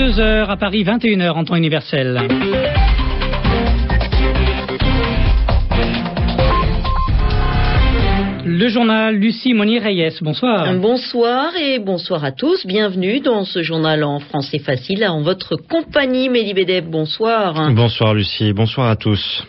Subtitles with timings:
[0.00, 2.69] 22h à Paris, 21h en temps universel.
[8.70, 10.72] Journal Lucie Monnier-Reyes, bonsoir.
[10.76, 12.64] Bonsoir et bonsoir à tous.
[12.66, 16.28] Bienvenue dans ce journal en français facile en votre compagnie.
[16.28, 17.72] Mélie Bédeb, bonsoir.
[17.72, 19.44] Bonsoir Lucie, bonsoir à tous.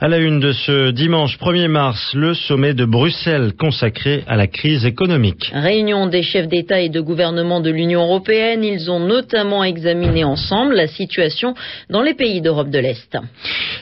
[0.00, 4.46] À la une de ce dimanche 1er mars, le sommet de Bruxelles consacré à la
[4.46, 5.50] crise économique.
[5.52, 8.64] Réunion des chefs d'État et de gouvernement de l'Union européenne.
[8.64, 11.54] Ils ont notamment examiné ensemble la situation
[11.88, 13.16] dans les pays d'Europe de l'Est.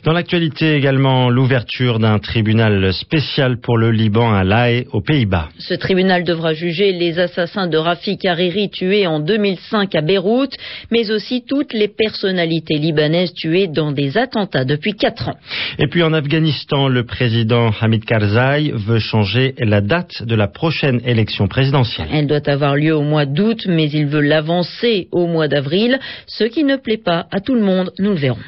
[0.04, 5.48] Dans l'actualité également, l'ouverture d'un tribunal spécial pour le Liban à La Aux Pays-Bas.
[5.58, 10.54] Ce tribunal devra juger les assassins de Rafik Hariri tués en 2005 à Beyrouth,
[10.90, 15.36] mais aussi toutes les personnalités libanaises tuées dans des attentats depuis quatre ans.
[15.78, 21.00] Et puis en Afghanistan, le président Hamid Karzai veut changer la date de la prochaine
[21.04, 22.08] élection présidentielle.
[22.12, 26.44] Elle doit avoir lieu au mois d'août, mais il veut l'avancer au mois d'avril, ce
[26.44, 28.38] qui ne plaît pas à tout le monde, nous le verrons.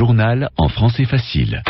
[0.00, 1.62] Journal en français facile.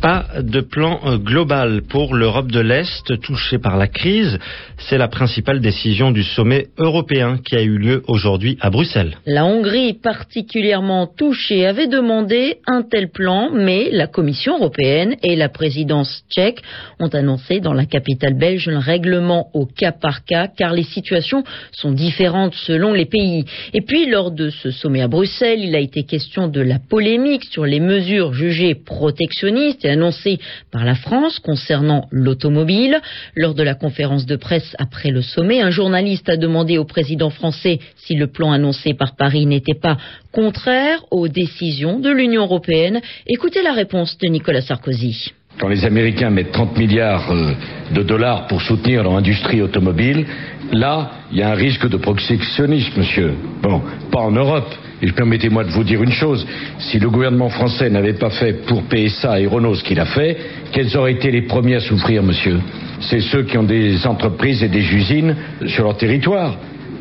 [0.00, 4.38] Pas de plan euh, global pour l'Europe de l'Est touchée par la crise.
[4.78, 9.18] C'est la principale décision du sommet européen qui a eu lieu aujourd'hui à Bruxelles.
[9.26, 15.50] La Hongrie, particulièrement touchée, avait demandé un tel plan, mais la Commission européenne et la
[15.50, 16.62] présidence tchèque
[16.98, 21.44] ont annoncé dans la capitale belge un règlement au cas par cas, car les situations
[21.72, 23.44] sont différentes selon les pays.
[23.74, 27.44] Et puis, lors de ce sommet à Bruxelles, il a été question de la polémique
[27.44, 30.38] sur les mesures jugées protectionnistes annoncé
[30.70, 33.00] par la France concernant l'automobile.
[33.36, 37.30] Lors de la conférence de presse après le sommet, un journaliste a demandé au président
[37.30, 39.96] français si le plan annoncé par Paris n'était pas
[40.32, 43.00] contraire aux décisions de l'Union européenne.
[43.26, 45.32] Écoutez la réponse de Nicolas Sarkozy.
[45.58, 47.52] Quand les Américains mettent 30 milliards euh,
[47.92, 50.24] de dollars pour soutenir leur industrie automobile,
[50.72, 53.34] là, il y a un risque de protectionnisme, monsieur.
[53.62, 54.72] Bon, pas en Europe.
[55.02, 56.46] Et permettez-moi de vous dire une chose,
[56.78, 60.36] si le gouvernement français n'avait pas fait pour PSA et Renault ce qu'il a fait,
[60.72, 62.60] quels auraient été les premiers à souffrir, monsieur?
[63.00, 65.34] C'est ceux qui ont des entreprises et des usines
[65.66, 66.56] sur leur territoire.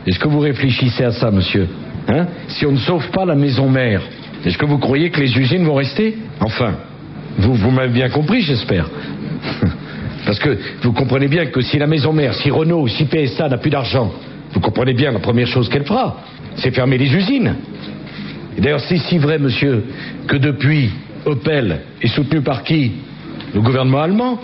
[0.07, 1.67] Est-ce que vous réfléchissez à ça, monsieur?
[2.07, 2.27] Hein?
[2.47, 4.01] Si on ne sauve pas la maison mère,
[4.45, 6.17] est-ce que vous croyez que les usines vont rester?
[6.39, 6.75] Enfin,
[7.37, 8.89] vous, vous m'avez bien compris, j'espère.
[10.25, 13.57] Parce que vous comprenez bien que si la maison mère, si Renault, si PSA n'a
[13.57, 14.13] plus d'argent,
[14.53, 16.23] vous comprenez bien la première chose qu'elle fera,
[16.55, 17.55] c'est fermer les usines.
[18.59, 19.83] D'ailleurs, c'est si vrai, monsieur,
[20.27, 20.89] que depuis,
[21.25, 22.91] Opel est soutenu par qui?
[23.53, 24.39] Le gouvernement allemand.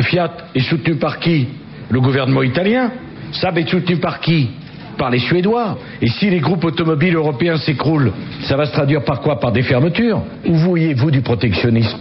[0.00, 1.46] Fiat est soutenu par qui?
[1.90, 2.90] Le gouvernement italien.
[3.32, 4.48] Saab est soutenu par qui?
[4.96, 5.78] Par les Suédois.
[6.00, 8.12] Et si les groupes automobiles européens s'écroulent,
[8.42, 9.38] ça va se traduire par quoi?
[9.40, 11.98] Par des fermetures Où voyez-vous du protectionnisme?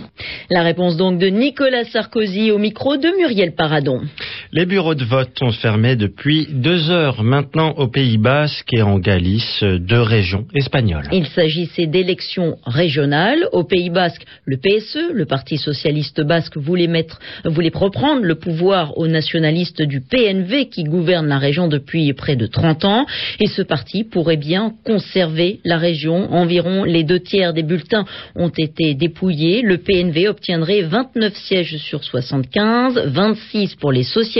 [0.50, 4.02] La réponse donc de Nicolas Sarkozy au micro de Muriel Paradon.
[4.52, 8.98] Les bureaux de vote sont fermés depuis deux heures maintenant au Pays Basque et en
[8.98, 11.04] Galice, deux régions espagnoles.
[11.12, 13.48] Il s'agissait d'élections régionales.
[13.52, 18.98] Au Pays Basque, le PSE, le Parti socialiste basque, voulait, mettre, voulait reprendre le pouvoir
[18.98, 23.06] aux nationalistes du PNV qui gouverne la région depuis près de 30 ans.
[23.40, 26.34] Et ce parti pourrait bien conserver la région.
[26.34, 28.06] Environ les deux tiers des bulletins
[28.36, 29.62] ont été dépouillés.
[29.62, 34.39] Le PNV obtiendrait 29 sièges sur 75, 26 pour les socialistes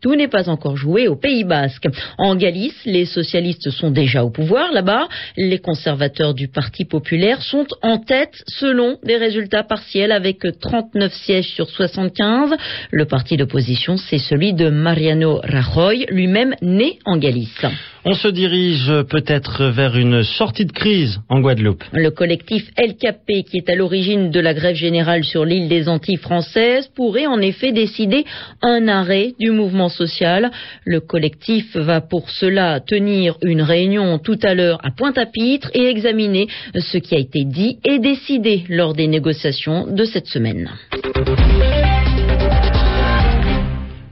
[0.00, 1.88] tout n'est pas encore joué au Pays Basque.
[2.18, 5.08] En Galice, les socialistes sont déjà au pouvoir là-bas.
[5.36, 11.48] Les conservateurs du Parti populaire sont en tête selon des résultats partiels avec 39 sièges
[11.48, 12.54] sur 75.
[12.90, 17.66] Le parti d'opposition, c'est celui de Mariano Rajoy, lui-même né en Galice.
[18.04, 21.84] On se dirige peut-être vers une sortie de crise en Guadeloupe.
[21.92, 26.16] Le collectif LKP, qui est à l'origine de la grève générale sur l'île des Antilles
[26.16, 28.24] françaises, pourrait en effet décider
[28.62, 30.50] un arrêt du mouvement social.
[30.84, 36.48] Le collectif va pour cela tenir une réunion tout à l'heure à Pointe-à-Pitre et examiner
[36.74, 40.70] ce qui a été dit et décidé lors des négociations de cette semaine.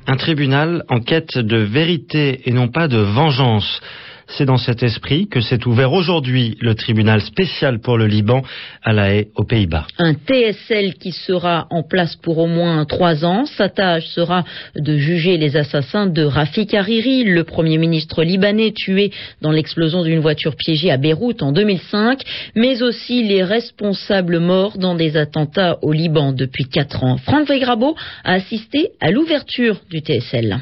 [0.08, 3.80] Un tribunal en quête de vérité et non pas de vengeance.
[4.28, 8.42] C'est dans cet esprit que s'est ouvert aujourd'hui le tribunal spécial pour le Liban
[8.82, 9.86] à La Haye, aux Pays-Bas.
[9.98, 13.46] Un TSL qui sera en place pour au moins trois ans.
[13.46, 14.44] Sa tâche sera
[14.74, 19.12] de juger les assassins de Rafik Hariri, le premier ministre libanais tué
[19.42, 22.20] dans l'explosion d'une voiture piégée à Beyrouth en 2005,
[22.56, 27.16] mais aussi les responsables morts dans des attentats au Liban depuis quatre ans.
[27.16, 27.94] Franck Weigrabo
[28.24, 30.58] a assisté à l'ouverture du TSL.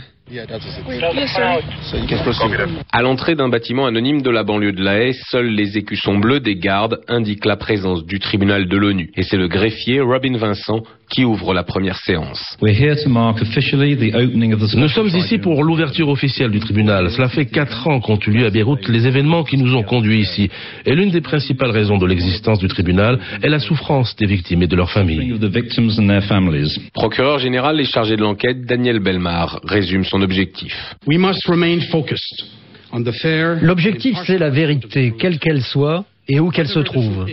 [2.93, 6.41] À l'entrée d'un bâtiment anonyme de la banlieue de La Haye, seuls les écussons bleus
[6.41, 9.11] des gardes indiquent la présence du tribunal de l'ONU.
[9.17, 10.82] Et c'est le greffier Robin Vincent
[11.14, 12.56] qui ouvre la première séance.
[12.61, 17.08] Nous sommes ici pour l'ouverture officielle du tribunal.
[17.11, 20.22] Cela fait quatre ans qu'ont eu lieu à Beyrouth les événements qui nous ont conduits
[20.22, 20.50] ici.
[20.84, 24.66] Et l'une des principales raisons de l'existence du tribunal est la souffrance des victimes et
[24.66, 25.38] de leurs familles.
[26.93, 30.96] Procureur général et chargé de l'enquête, Daniel Belmar, résume son objectif.
[33.62, 37.26] L'objectif, c'est la vérité, quelle qu'elle soit, et où qu'elle se trouve.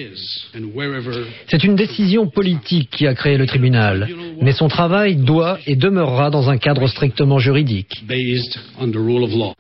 [1.48, 4.10] C'est une décision politique qui a créé le tribunal,
[4.42, 8.04] mais son travail doit et demeurera dans un cadre strictement juridique.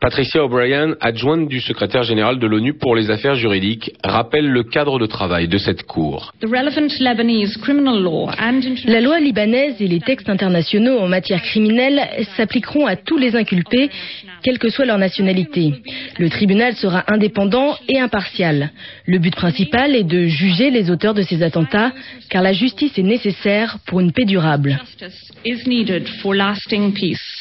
[0.01, 4.98] Patricia O'Brien, adjointe du secrétaire général de l'ONU pour les affaires juridiques, rappelle le cadre
[5.00, 6.33] de travail de cette cour.
[8.86, 12.01] La loi libanaise et les textes internationaux en matière criminelle
[12.36, 13.89] s'appliqueront à tous les inculpés,
[14.42, 15.74] quelle que soit leur nationalité.
[16.18, 18.72] Le tribunal sera indépendant et impartial.
[19.06, 21.92] Le but principal est de juger les auteurs de ces attentats,
[22.30, 24.70] car la justice est nécessaire pour une paix durable.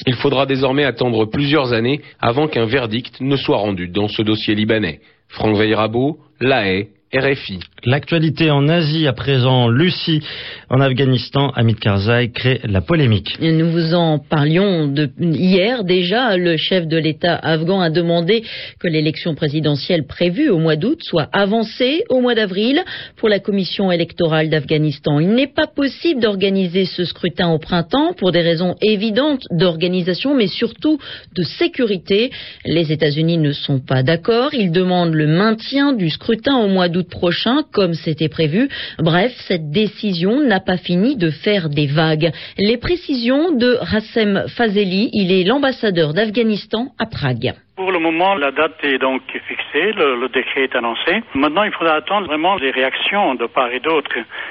[0.06, 4.54] Il faudra désormais attendre plusieurs années avant qu'un verdict ne soit rendu dans ce dossier
[4.54, 5.00] libanais.
[5.28, 7.60] Franck Veyrabo, La Haye, RFI.
[7.84, 10.20] L'actualité en Asie à présent, Lucie
[10.68, 13.38] en Afghanistan, Hamid Karzai crée la polémique.
[13.40, 16.36] Nous vous en parlions hier déjà.
[16.36, 18.44] Le chef de l'État afghan a demandé
[18.78, 22.82] que l'élection présidentielle prévue au mois d'août soit avancée au mois d'avril
[23.16, 25.18] pour la commission électorale d'Afghanistan.
[25.18, 30.48] Il n'est pas possible d'organiser ce scrutin au printemps pour des raisons évidentes d'organisation mais
[30.48, 30.98] surtout
[31.34, 32.30] de sécurité.
[32.66, 34.52] Les États-Unis ne sont pas d'accord.
[34.52, 38.68] Ils demandent le maintien du scrutin au mois d'août prochain, comme c'était prévu.
[38.98, 42.32] Bref, cette décision n'a pas fini de faire des vagues.
[42.58, 47.54] Les précisions de Rassem Fazeli, il est l'ambassadeur d'Afghanistan à Prague.
[47.80, 51.22] Pour le moment, la date est donc fixée, le, décret est annoncé.
[51.32, 54.10] Maintenant, il faudra attendre vraiment les réactions de part et d'autre,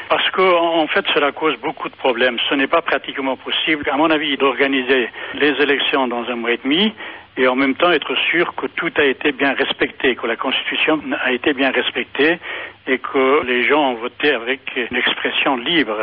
[0.10, 2.40] parce qu'en en fait, cela cause beaucoup de problèmes.
[2.50, 6.60] Ce n'est pas pratiquement possible, à mon avis, d'organiser les élections dans un mois et
[6.64, 6.92] demi
[7.40, 11.00] et en même temps être sûr que tout a été bien respecté, que la Constitution
[11.24, 12.38] a été bien respectée
[12.86, 15.96] et que les gens ont voté avec une expression libre.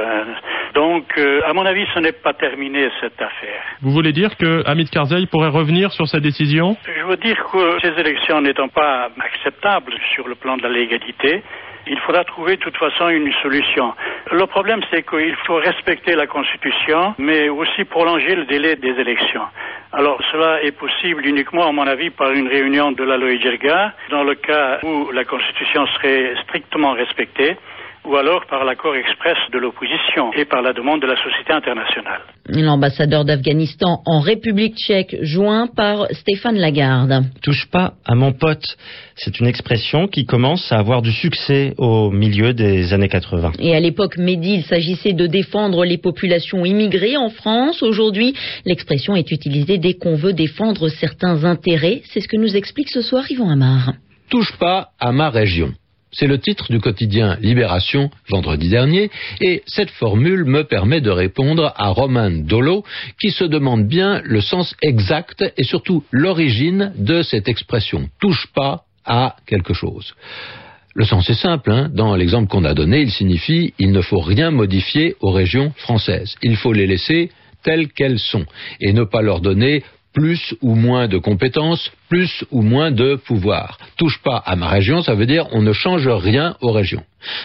[0.74, 3.62] Donc, euh, à mon avis, ce n'est pas terminé cette affaire.
[3.82, 6.76] Vous voulez dire que Hamid Karzai pourrait revenir sur sa décision?
[6.86, 11.42] Je veux dire que ces élections n'étant pas acceptables sur le plan de la légalité,
[11.86, 13.94] il faudra trouver de toute façon une solution.
[14.32, 19.44] Le problème, c'est qu'il faut respecter la Constitution, mais aussi prolonger le délai des élections.
[19.92, 24.24] Alors cela est possible uniquement, à mon avis, par une réunion de la Loïdjerga, dans
[24.24, 27.56] le cas où la Constitution serait strictement respectée
[28.06, 32.20] ou alors par l'accord express de l'opposition et par la demande de la société internationale.
[32.48, 37.24] L'ambassadeur d'Afghanistan en République tchèque, joint par Stéphane Lagarde.
[37.42, 38.64] Touche pas à mon pote.
[39.16, 43.52] C'est une expression qui commence à avoir du succès au milieu des années 80.
[43.58, 47.82] Et à l'époque Mehdi, il s'agissait de défendre les populations immigrées en France.
[47.82, 52.02] Aujourd'hui, l'expression est utilisée dès qu'on veut défendre certains intérêts.
[52.04, 53.94] C'est ce que nous explique ce soir Yvon Amar.
[54.30, 55.72] Touche pas à ma région.
[56.12, 59.10] C'est le titre du quotidien Libération vendredi dernier
[59.40, 62.84] et cette formule me permet de répondre à Romain Dolo
[63.20, 68.84] qui se demande bien le sens exact et surtout l'origine de cette expression touche pas
[69.04, 70.14] à quelque chose.
[70.94, 71.70] Le sens est simple.
[71.70, 71.90] Hein.
[71.92, 76.36] Dans l'exemple qu'on a donné, il signifie il ne faut rien modifier aux régions françaises.
[76.42, 77.30] Il faut les laisser
[77.62, 78.46] telles qu'elles sont
[78.80, 79.82] et ne pas leur donner
[80.16, 83.76] plus ou moins de compétences, plus ou moins de pouvoir.
[83.98, 87.02] Touche pas à ma région, ça veut dire on ne change rien aux régions.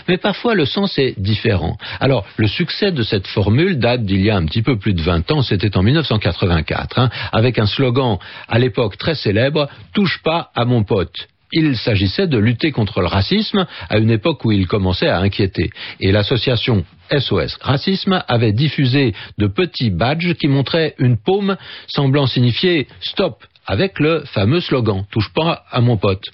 [0.08, 1.76] Mais parfois le sens est différent.
[2.00, 5.02] Alors le succès de cette formule date d'il y a un petit peu plus de
[5.02, 10.50] 20 ans, c'était en 1984, hein, avec un slogan à l'époque très célèbre, Touche pas
[10.56, 14.68] à mon pote il s'agissait de lutter contre le racisme à une époque où il
[14.68, 15.70] commençait à inquiéter.
[16.00, 22.88] Et l'association SOS Racisme avait diffusé de petits badges qui montraient une paume semblant signifier
[23.02, 26.26] stop avec le fameux slogan touche pas à mon pote.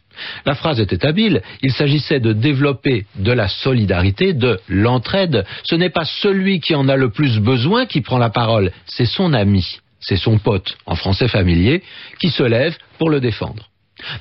[0.46, 5.46] La phrase était habile, il s'agissait de développer de la solidarité, de l'entraide.
[5.64, 9.06] Ce n'est pas celui qui en a le plus besoin qui prend la parole, c'est
[9.06, 11.84] son ami, c'est son pote, en français familier,
[12.20, 13.70] qui se lève pour le défendre.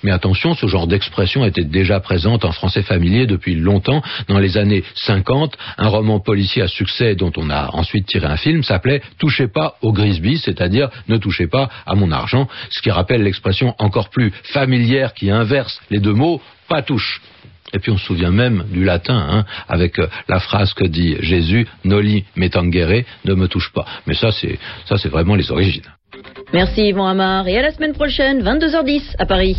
[0.03, 4.03] Mais attention, ce genre d'expression était déjà présente en français familier depuis longtemps.
[4.29, 8.37] Dans les années 50, un roman policier à succès dont on a ensuite tiré un
[8.37, 12.91] film s'appelait Touchez pas au Grisby, c'est-à-dire ne touchez pas à mon argent, ce qui
[12.91, 17.21] rappelle l'expression encore plus familière qui inverse les deux mots, pas touche.
[17.73, 21.17] Et puis on se souvient même du latin, hein, avec euh, la phrase que dit
[21.21, 23.85] Jésus, Noli me tangere, ne me touche pas.
[24.07, 25.83] Mais ça, c'est ça, c'est vraiment les origines.
[26.53, 29.57] Merci Yvon Amar et à la semaine prochaine, 22h10 à Paris.